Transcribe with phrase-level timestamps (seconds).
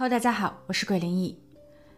[0.00, 1.36] Hello，大家好，我是鬼灵异。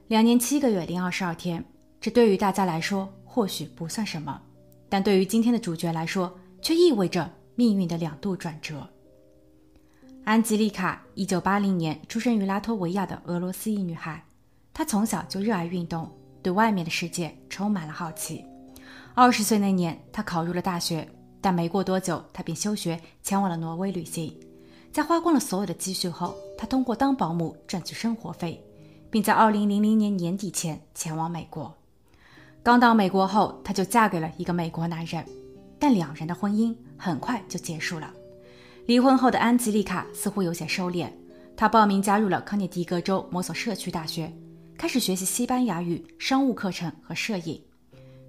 [0.08, 1.62] 两年七个月零二十二天，
[2.00, 4.40] 这对于大家来说或许不算什么，
[4.88, 8.88] 但对于今天的主角来说，却意味着命运的两度转折。
[10.24, 14.24] 安吉丽卡，一九八零年出生于拉脱维亚的俄罗斯裔女孩，
[14.72, 16.10] 她从小就热爱运动，
[16.42, 18.42] 对外面的世界充满了好奇。
[19.14, 21.06] 二十岁那年，她考入了大学，
[21.38, 24.34] 但没过多久，她便休学，前往了挪威旅行。
[24.90, 28.62] 在花光了所有的积蓄后，她通过当保姆赚取生活费，
[29.10, 31.74] 并在二零零零年年底前前往美国。
[32.62, 35.24] 刚到美国后，她就嫁给了一个美国男人，
[35.78, 38.12] 但两人的婚姻很快就结束了。
[38.84, 41.10] 离婚后的安吉丽卡似乎有些收敛，
[41.56, 44.30] 她报名加入了康涅狄格州某所社区大学，
[44.76, 47.58] 开始学习西班牙语、商务课程和摄影。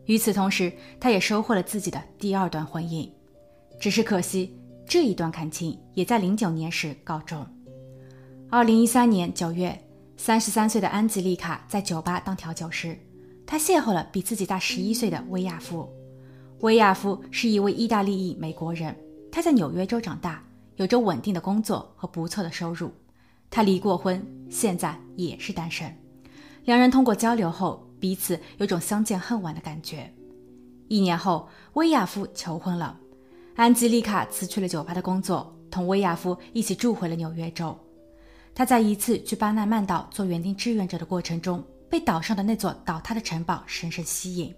[0.06, 3.12] 与此同时，她也收获了自己的第二段婚姻，
[3.78, 4.58] 只是可惜。
[4.88, 7.46] 这一段感情也在零九年时告终。
[8.54, 9.82] 二零一三年九月，
[10.18, 13.00] 三十三岁的安吉丽卡在酒吧当调酒师，
[13.46, 15.88] 她邂逅了比自己大十一岁的威亚夫。
[16.60, 18.94] 威亚夫是一位意大利裔美国人，
[19.32, 20.44] 他在纽约州长大，
[20.76, 22.92] 有着稳定的工作和不错的收入。
[23.50, 25.90] 他离过婚，现在也是单身。
[26.66, 30.14] 两人通过交流后，彼此有种相见恨晚的感觉。
[30.90, 33.00] 一年后，威亚夫求婚了。
[33.56, 37.74] 安吉丽卡辞去了酒吧的工作，同威亚夫一起住回了纽约州。
[38.54, 44.54] 他在一次去巴纳曼岛做园丁志愿者的过程中，被岛上的那座倒塌的城堡深深吸引。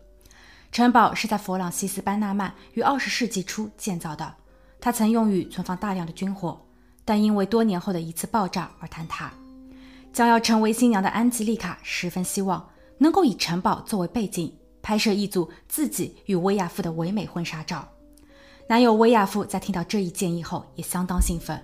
[0.72, 4.34] 城堡是在弗朗西斯·班纳曼于二十世纪初建造的，
[4.82, 6.60] 它曾用于存放大量的军火，
[7.06, 9.32] 但因为多年后的一次爆炸而坍塌。
[10.12, 17.88] 将要成为新娘的安吉丽卡十分希望能够以城堡作为背景，拍摄一组自己与威亚夫的唯美婚纱照。
[18.68, 21.60] 男友威亚夫在听到这一建议后也相当兴奋。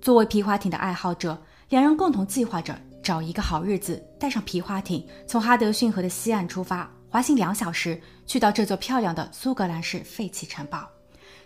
[0.00, 10.88] 作为皮划艇的爱好者，两人共同计划着找一个好日子，带上皮划艇，从哈德逊河的西岸出发，滑行两小时，去到这座漂亮的苏格兰式废弃城堡，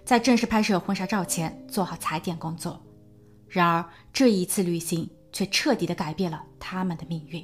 [0.04, 2.78] 在正式拍摄婚纱照前做好踩点工作。
[3.48, 3.82] 然而，
[4.12, 7.42] 这一次旅行却彻底的改变了他们的命运。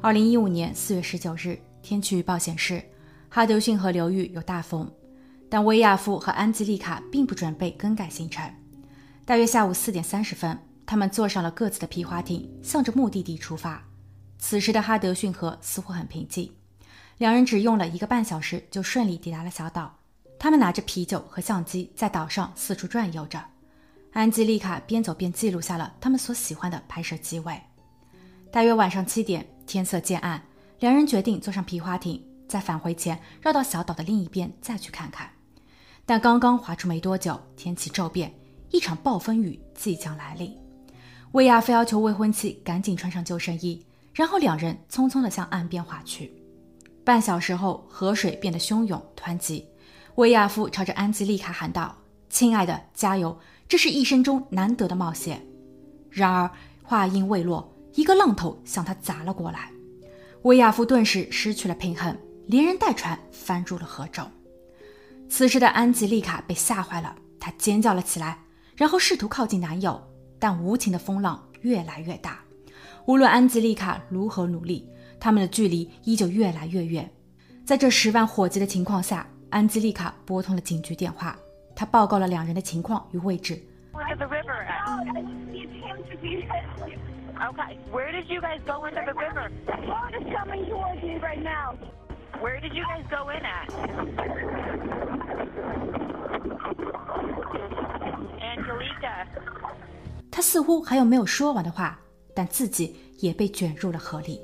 [0.00, 2.80] 二零一五年四月十九日，天气预报显示。
[3.28, 4.88] 哈德逊河流域有大风，
[5.50, 8.48] 但威亚夫和安吉丽卡并不准备更改行程。
[9.26, 10.56] 大约下午四点三十分，
[10.86, 13.82] 他们坐上了各自的皮划艇，向着目的地出发。
[14.38, 16.48] 此时的哈德逊河似乎很平静，
[17.18, 19.92] 两人只用了一个半小时就顺利抵达了小岛。
[20.38, 23.44] 他们拿着啤酒和相机在岛上四处转悠着。
[24.12, 27.60] 安吉丽卡边走边记录下了他们所喜欢的拍摄机位。
[28.52, 30.40] 大约晚上七点，天色渐暗，
[30.78, 32.24] 两人决定坐上皮划艇。
[32.46, 35.28] 在返回前，绕到小岛的另一边再去看看。
[36.04, 38.32] 但刚刚划出没多久，天气骤变，
[38.76, 40.54] 一场暴风雨即将来临。
[41.32, 43.82] 威亚夫要求未婚妻赶紧穿上救生衣，
[44.12, 46.30] 然后两人匆匆地向岸边划去。
[47.02, 49.64] 半小时后，河水变得汹涌湍急。
[50.16, 51.96] 威亚夫朝着安吉丽卡喊道
[52.28, 53.38] ：“亲爱的，加油！
[53.66, 55.42] 这是一生中难得的冒险。”
[56.12, 56.50] 然而
[56.82, 59.70] 话音未落，一个浪头向他砸了过来，
[60.42, 62.14] 威亚夫顿时失去了平衡。
[62.46, 64.30] 连人带船翻入了河中。
[65.28, 68.38] 此时的安吉丽卡被吓坏了，她尖叫了起来，
[68.76, 70.00] 然后试图靠近男友，
[70.38, 72.40] 但无情的风浪越来越大。
[73.06, 74.86] 无论安吉丽卡如何努力，
[75.18, 77.10] 他们的距离依旧越来越远。
[77.64, 81.36] 在这十万火急的情况下，安吉丽卡拨通了警局电话，
[81.74, 83.60] 她报告了两人的情况与位置。
[100.30, 101.98] 他似乎还有没有说完的话，
[102.34, 104.40] 但自己也被卷入了河里。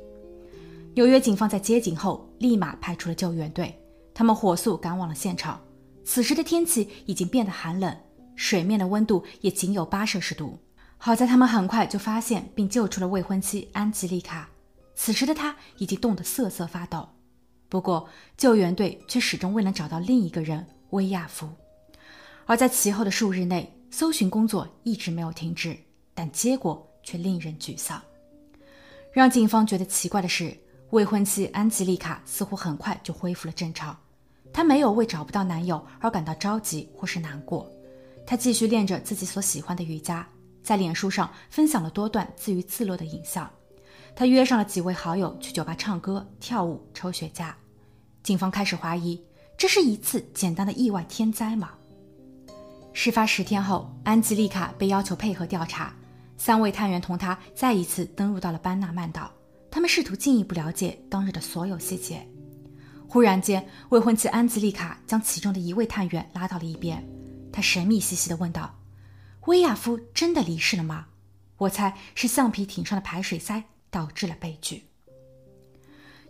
[0.95, 3.79] 纽约警方在接警后，立马派出了救援队，
[4.15, 5.61] 他们火速赶往了现场。
[6.05, 7.95] 此时的天气已经变得寒冷，
[8.37, 10.59] 水面的温度也仅有八摄氏度。
[10.97, 14.49] 好在他们很快就发现并救出了未婚妻安吉丽卡，
[14.95, 17.09] 此时的她已经冻得瑟瑟发抖。
[17.69, 21.49] 不过，救援队却始终未能找到另一个人威亚夫。
[22.47, 25.77] 而在其后的数日内，搜寻工作一直没有停止，
[26.15, 28.03] 但结果却令人沮丧。
[29.13, 30.57] 让警方觉得奇怪的是，
[30.91, 33.97] 未婚妻安吉丽卡似乎很快就恢复了正常。
[34.53, 37.71] 她没有为找不到男友而感到着急或是难过，
[38.27, 40.27] 她继续练着自己所喜欢的瑜伽，
[40.63, 43.51] 在脸书上分享了多段自娱自乐的影像。
[44.15, 47.53] 她约上了几位好友去酒吧唱歌、跳舞、抽雪茄。
[48.23, 49.23] 警方开始怀疑，
[49.57, 51.73] 这是一次简单的意外天灾吗？
[52.95, 55.95] 事发十天后，安吉丽卡被要求配合调查，
[56.37, 59.33] 三位探员同他再一次登陆到了班纳曼岛，
[59.71, 62.27] 他们试图进一步了解当日的所有细节。
[63.09, 67.03] 忽然间，未婚妻安吉丽卡将其中的一位探员拉到了一边，
[67.51, 68.75] 她神秘兮兮地问道
[69.47, 71.07] ：“威亚夫真的离世了吗？
[71.57, 74.85] 我猜是橡皮艇上的排水塞导致了悲剧。”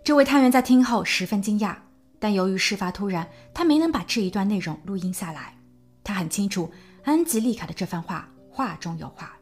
[0.05, 1.77] 这位探员在听后十分惊讶，
[2.19, 5.57] 但由于事发突然，他没能把这一段内容录音下来。
[6.05, 6.71] 他很清楚
[7.05, 9.37] 安吉丽卡的这番话话中有话，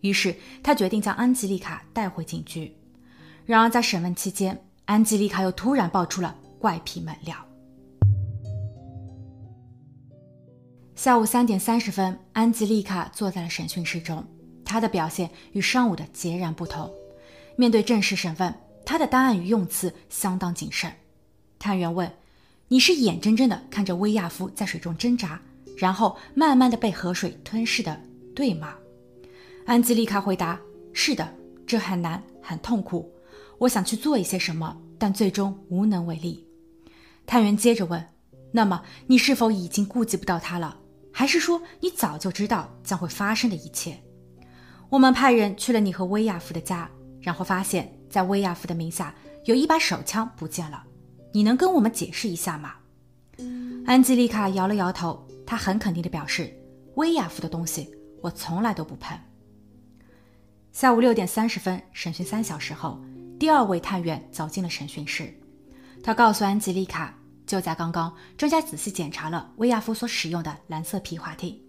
[0.00, 2.76] 于是他决定将安吉丽卡带回警局。
[3.44, 6.36] 然而在审问期间，安吉丽卡又突然爆出了。
[6.58, 7.36] 怪癖猛料。
[10.94, 14.24] 下午三点三十分，安吉丽卡坐在了审讯室中，
[14.64, 16.88] 她的表现与上午的截然不同。
[17.56, 18.54] 面对正式审问，
[18.86, 20.92] 她的答案与用词相当谨慎。
[21.58, 22.08] 探员问
[22.68, 25.42] ：“你是眼睁睁的看着威亚夫在水中挣扎，
[25.76, 28.00] 然后慢慢的被河水吞噬的，
[28.34, 28.74] 对吗？”
[29.66, 30.60] 安吉丽卡回答
[30.92, 31.34] ：“是的，
[31.66, 33.12] 这很难，很痛苦。
[33.58, 36.46] 我想去做一些什么，但最终无能为力。”
[37.26, 38.04] 探员接着问
[38.50, 40.78] ：“那么你是否已经顾及不到他了？
[41.12, 43.96] 还是说你早就知道将会发生的一切？”
[44.90, 46.90] 我们派人去了你和威亚夫的家，
[47.20, 49.14] 然后发现，在威亚夫的名下
[49.44, 50.84] 有一把手枪不见了。
[51.32, 52.74] 你能跟我们解释一下吗？
[53.86, 56.52] 安吉丽卡摇了摇头，他很肯定地表示
[56.96, 57.90] ：“威亚夫的东西
[58.20, 59.18] 我从来都不碰。”
[60.72, 62.98] 下午六点三十分，审讯三小时后，
[63.38, 65.32] 第二位探员走进了审讯室。
[66.02, 67.14] 他告诉安吉丽卡，
[67.46, 71.60] 就在刚刚，专家仔细检查了威亚夫所使用的蓝色皮划艇，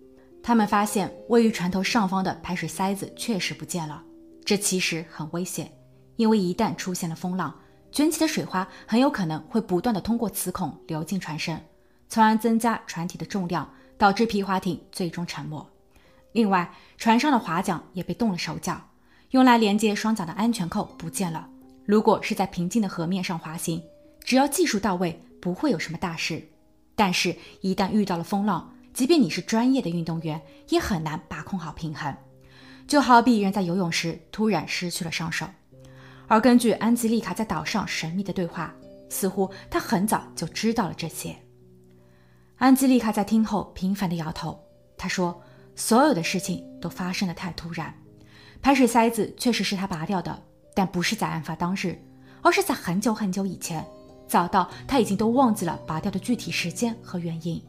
[0.41, 4.01] 他们发现位于船头上方的排水塞子确实不见了。
[4.45, 5.71] 这其实很危险，
[6.15, 7.53] 因为一旦出现了风浪，
[7.91, 11.61] 卷起的水花很有可能会不断的通过此孔流进船身，
[12.13, 13.67] 从而增加船体的重量，
[13.97, 15.67] 导致皮划艇最终沉没。
[16.33, 18.79] 另外，船上的划桨也被动了手脚，
[19.31, 21.49] 用来连接双桨的安全扣不见了。
[21.87, 23.81] 如果是在平静的河面上滑行，
[24.23, 26.47] 只要技术到位，不会有什么大事。
[26.93, 30.39] 但是，一旦遇到了风浪，即便你是专业的运动员，
[30.69, 32.15] 也很难把控好平衡。
[32.87, 35.47] 就好比人在游泳时突然失去了双手。
[36.27, 38.71] 而根据安吉丽卡在岛上神秘的对话，
[39.09, 41.35] 似乎她很早就知道了这些。
[42.63, 44.57] 安吉丽卡在听后频繁地摇头。
[44.95, 45.43] 她说
[45.75, 47.93] ：“所有的事情都发生的太突然。
[48.61, 50.41] 排水塞子确实是他拔掉的，
[50.73, 52.01] 但不是在案发当日，
[52.41, 53.85] 而是在很久很久以前。”
[54.29, 57.61] 早到他已经都忘记了拔掉的具体时间和原因。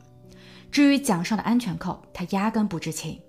[0.70, 3.20] 至于桨上的安全扣，他压根不知情。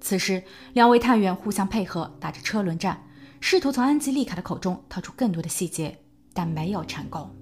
[0.00, 0.42] 此时，
[0.72, 3.00] 两位探员互相配合，打着车轮战，
[3.40, 5.96] 试图从安吉丽卡的口中套出更多的细节，
[6.34, 7.32] 但没有成功。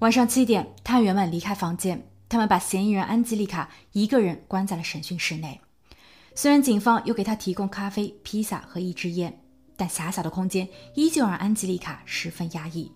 [0.00, 5.60] 晚上七点，探员们离开房间，他们把嫌疑人安吉丽卡一个人关在了审讯室内。
[6.36, 9.42] 虽然警方有给他提供咖啡、披萨和一支烟，
[9.76, 12.90] 但狭小的空间依旧让安吉丽卡十分压抑。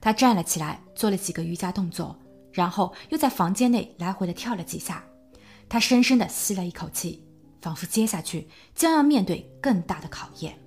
[0.00, 2.18] 他站了起来，做了几个瑜伽动作，
[2.52, 5.04] 然后又在房间内来回的跳了几下。
[5.68, 7.22] 他深深的吸了一口气，
[7.60, 10.58] 仿佛接下去将要面对更大的考验。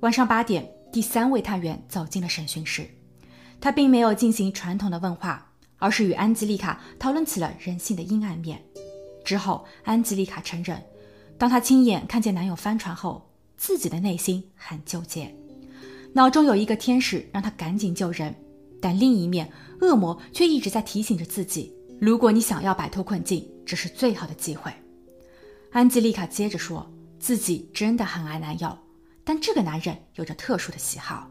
[0.00, 2.88] 晚上八点，第三位探员走进了审讯室。
[3.60, 8.62] 他并没有进行传统的问话，而是与安吉丽卡讨论起了人性的阴暗面。
[9.24, 10.80] 之后，安吉丽卡承认，
[11.36, 15.34] 当她亲眼看见男友翻船后，自己的内心很纠结。
[16.12, 18.34] 脑中有一个天使让她赶紧救人，
[18.80, 24.72] 但另一面恶魔却一直在提醒着自己：如果你想要摆脱困境，这是最好的机会。
[25.72, 28.78] 安吉丽卡接着说自己真的很爱男友，
[29.24, 31.28] 但这个男人有着特殊的喜好。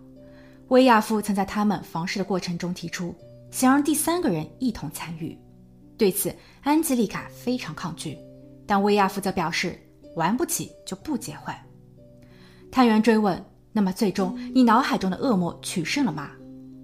[0.67, 3.15] 威亚夫曾在他们房事的过程中提出
[3.55, 5.33] 想让第三个人一同参与，
[5.97, 8.17] 对此安吉丽卡非常抗拒，
[8.67, 9.79] 但威亚夫则表示
[10.17, 11.55] 玩不起就不结婚。
[12.69, 13.41] 探员追问。
[13.71, 16.31] 那么最终，你脑海中的恶魔取胜了吗？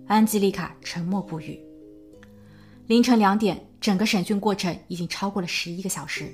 [0.07, 1.59] 安吉丽卡沉默不语。
[2.87, 6.33] 凌晨两点，整个审讯过程已经超过了十一个小时，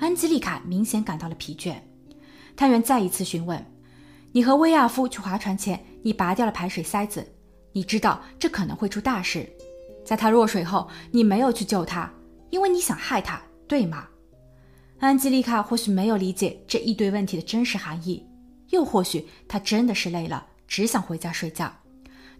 [0.00, 1.76] 安吉丽卡明显感到了疲倦。
[2.56, 3.64] 探员再一次询问
[4.32, 7.24] ：“你和威亚夫去划船前，你拔掉了排水塞子，
[7.72, 9.48] 你知道这可能会出大事。
[10.08, 12.10] 在他落水后，你没有去救他，
[12.48, 14.08] 因为你想害他，对吗？”
[15.00, 18.26] 安吉丽卡或许没有理解这一堆问题的真实含义。
[18.70, 21.70] 又或许她真的是累了，只想回家睡觉。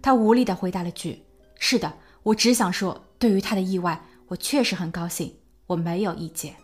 [0.01, 1.23] 他无力地回答了句
[1.61, 6.55] ：“是的，我只想说，对于他的意外，我确实很高兴，我没有意见。”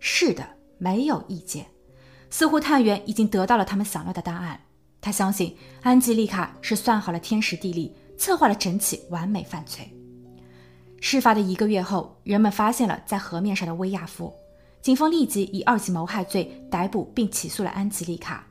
[0.00, 0.48] 是的，
[0.80, 1.66] 没有意见。
[2.28, 4.60] 似乎探员已经得到了他们想要的答案。
[5.00, 7.94] 他相信安吉丽卡是算好了天时地利。
[8.20, 9.90] 策划了整起完美犯罪。
[11.00, 14.30] 事发的一个月后，人们发现了在河面上的威亚夫，
[14.82, 18.46] 警方立即以二级谋害罪逮捕并起诉了安吉丽卡。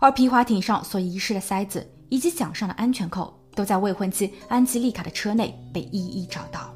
[0.00, 6.74] 而皮划艇上所遗失的塞子以及桨上的安全扣，都在未婚妻安吉丽卡的车内被一一找到。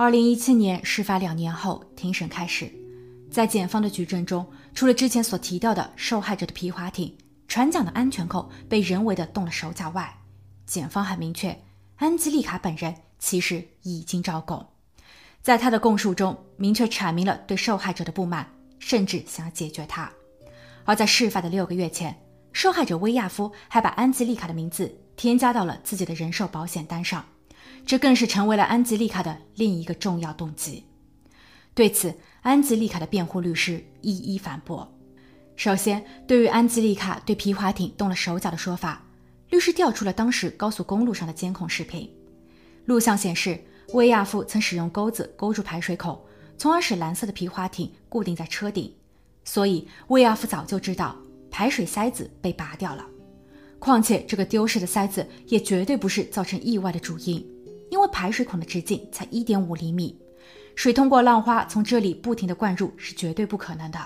[0.00, 2.70] 二零一七年事发两年后，庭审开始，
[3.32, 7.12] 在检方的举证中，除了之前所提到的受害者的皮划艇、
[7.48, 10.16] 船桨的安全扣被人为的动了手脚外，
[10.64, 11.60] 检方很明确，
[11.96, 14.64] 安吉丽卡本人其实已经招供，
[15.42, 20.08] 在他的供述中明确阐明了对受害者的不满，甚至想要解决他。
[20.84, 22.16] 而在事发的六个月前，
[22.52, 27.24] 受害者威亚夫还把安吉丽卡的名字添加到了自己的人寿保险单上。
[27.88, 30.84] 这更是成为了安吉丽卡的另一个重要动机。
[31.72, 34.86] 对此，安吉丽卡的辩护律师一一反驳。
[35.56, 39.02] 首先，对于安吉丽卡对皮划艇动了手脚的说法，
[39.48, 42.06] 律师调出了当时高速公路上的监控视频。
[42.84, 43.58] 录像显示，
[43.94, 46.22] 威亚夫曾使用钩子勾住排水口，
[46.58, 48.92] 从而使蓝色的皮划艇固定在车顶。
[49.44, 51.16] 所以，威亚夫早就知道
[51.50, 53.06] 排水塞子被拔掉了。
[53.78, 57.42] 况且，这个丢失的塞子也绝对不是造成意外的主因。
[57.90, 60.18] 因为排水孔的直径才一点五厘米，
[60.74, 63.98] 水通过浪花从这里不停的灌入是绝对不可能的。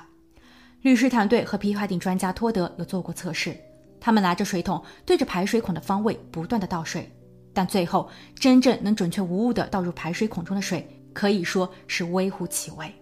[0.82, 3.56] 律师团队和皮划艇专家托德有做过测试，
[4.00, 7.08] 他们拿着水桶对着排水孔的方位不断的倒水，
[7.52, 12.92] 但最后真正能准确无误的倒入排水孔中的水可以说是微乎其微。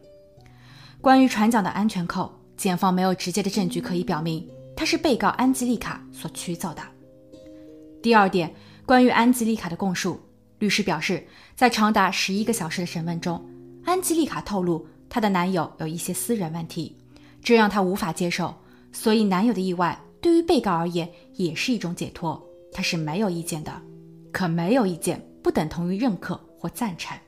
[1.00, 4.46] 关于船桨的安全扣，检方没有直接的证据可以表明
[4.76, 6.82] 它是被告安吉丽卡所取走的。
[8.02, 10.20] 第二点，关于安吉丽卡的供述。
[10.60, 11.26] 律师表示，
[11.56, 13.44] 在长达十一个小时的审问中，
[13.84, 16.96] 安吉丽卡透露她的男友有一些私人问题，
[17.42, 18.54] 这让她无法接受。
[18.92, 22.40] 所以，男友的意外对于被告而言也是一种解脱，
[22.72, 23.72] 她是没有意见的。
[24.30, 27.18] 可没有意见不等同于认可或赞成。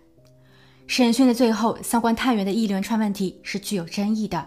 [0.87, 4.47] 审讯的最后，相关探员的一连串问题是具有争议的。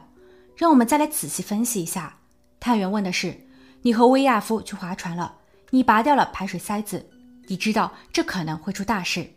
[0.55, 2.15] 让我们再来仔细分析一下。
[2.59, 3.35] 探员问的是
[3.81, 5.35] ：“你和威亚夫去划船了，
[5.71, 7.03] 你拔掉了排水塞子。”
[7.47, 9.27] 你知道这可能会出大事，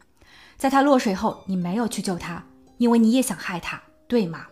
[0.56, 2.44] 在他落水后，你没有去救他，
[2.78, 4.46] 因为你也想害他，对吗？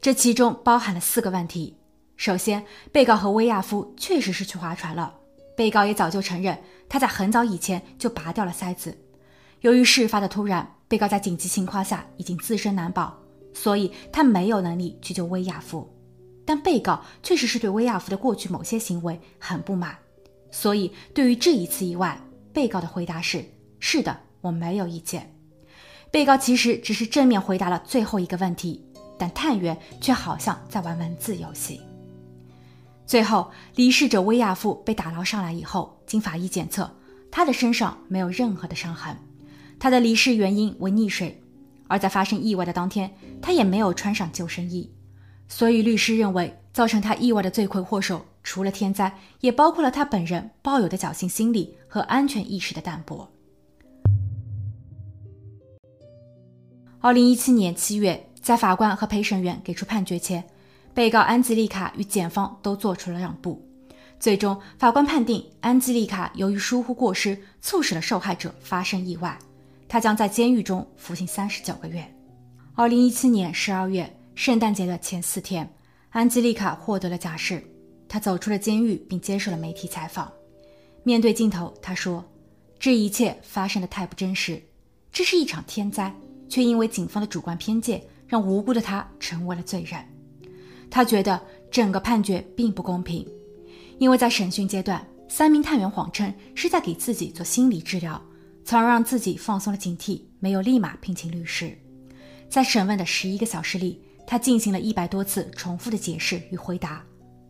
[0.00, 1.76] 这其中包含了四个问题。
[2.16, 5.14] 首先，被告和威亚夫确实是去划船了，
[5.56, 6.58] 被告也早就承认
[6.88, 8.96] 他在很早以前就拔掉了塞子。
[9.60, 13.18] 由于事发的突然，被告在紧急情况下已经自身难保，
[13.52, 15.92] 所以他没有能力去救威亚夫。
[16.44, 19.98] 但被告确实是对威亚夫的过去某些行为很不满，
[20.50, 22.20] 所以对于这一次意外。
[22.56, 23.44] 被告的回答是：
[23.80, 25.30] 是的，我没有意见。
[26.10, 28.82] 被告其实只是正面回答了最后一个问题，
[29.18, 31.82] 但探员却好像在玩文字游戏。
[33.04, 36.90] 最后，离世者威亚夫被打捞上来以后，经法医检测，
[37.30, 39.14] 他的身上没有任何的伤痕，
[39.78, 41.38] 他的离世原因为溺水，
[41.88, 44.90] 而在发生意外的当天，他也没有穿上救生衣，
[45.46, 48.24] 所以律师认为，造成他意外的罪魁祸首。
[48.46, 53.28] 除了天灾，也包括了他本人抱有的侥幸心理和安全意识的淡薄。
[57.00, 60.42] 二零一七年七月，在法官和陪审员给出判决前，
[60.94, 63.60] 被告安吉丽卡与检方都做出了让步。
[64.20, 69.36] 最终，法官判定安吉丽卡由于疏忽过失，促使了受害者发生意外，
[69.88, 72.08] 她将在监狱中服刑三十九个月。
[72.76, 75.68] 二零一七年十二月，圣诞节的前四天，
[76.10, 77.60] 安吉丽卡获得了假释。
[78.08, 80.32] 他走出了监狱，并接受了媒体采访。
[81.02, 82.24] 面对镜头，他说
[82.78, 84.62] ：“这一切发生的太不真实，
[85.12, 86.14] 这是一场天灾，
[86.48, 90.00] 却因为警方的主观偏见，让无辜的他成为了罪人。”
[90.90, 93.26] 他觉得整个判决并不公平，
[93.98, 98.20] 因为在审讯阶段，三名探员谎称是在给自己做心理治疗，
[98.64, 101.76] 从而让自己放松了警惕，没有立马聘请律师。
[102.48, 107.04] 在审问的十一个小时里，他进行了一百多次重复的解释与回答。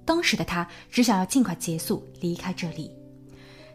[0.06, 2.90] 当时的他只想要尽快结束，离开这里。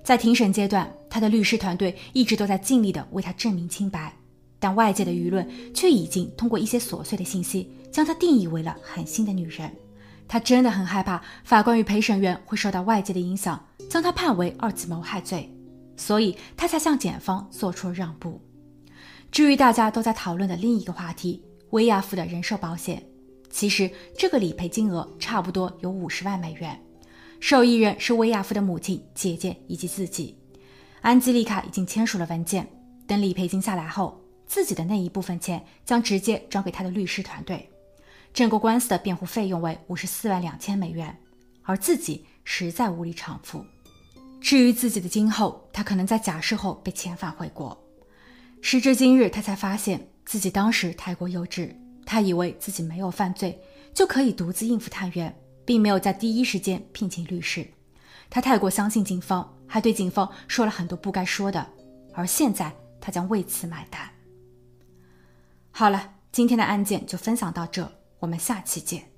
[0.03, 4.11] 在庭审阶段，他的律师团队一直都在尽力的为他证明清白，
[4.57, 9.71] 但外界的舆论却已经通过一些琐碎的信息，将他定义为了狠心的女人。
[10.27, 15.53] 他真的很害怕法官与陪审员会受到外界的影响，将他判为二级谋害罪，
[15.97, 18.41] 所以他才向检方做出了让步。
[19.29, 23.03] 至于大家都在讨论的另一个话题，薇娅夫的人寿保险。
[23.51, 26.81] 其实这个理赔金额差不多有五十万美元，
[27.39, 30.38] 受益人是薇亚夫的母亲、姐姐以及自己。
[31.01, 32.67] 安吉丽卡已经签署了文件，
[33.05, 37.67] 等理赔金下来后，自己的那一部分钱将直接转给他的律师团队。
[38.34, 41.17] 整个官司的辩护费用为五十四万两千美元，
[41.63, 43.65] 而自己实在无力偿付。
[44.39, 47.77] 至于自己的今后，他可能在假释后被遣返回国。
[48.62, 51.75] 时至今日，他才发现自己当时太过幼稚。
[52.05, 53.60] 他以为自己没有犯罪，
[53.93, 57.65] 就可以独自应付探员，并没有在第一时间聘请律师。
[58.29, 61.65] 他太过相信警方，还对警方说了很多不该说的。
[62.13, 64.01] 而现在，他将为此买单。
[65.72, 69.11] 好了，今天的案件就分享到这，我们下期见。